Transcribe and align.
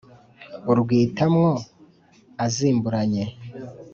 Urwita 0.71 1.23
mwo 1.33 1.51
azimburanye, 2.45 3.23